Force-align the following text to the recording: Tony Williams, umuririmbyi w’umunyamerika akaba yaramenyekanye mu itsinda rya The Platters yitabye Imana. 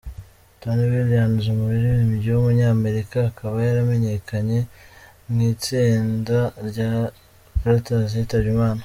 Tony 0.61 0.85
Williams, 0.93 1.43
umuririmbyi 1.53 2.27
w’umunyamerika 2.31 3.17
akaba 3.29 3.55
yaramenyekanye 3.67 4.59
mu 5.31 5.39
itsinda 5.53 6.37
rya 6.67 6.89
The 7.59 7.59
Platters 7.59 8.11
yitabye 8.17 8.49
Imana. 8.55 8.79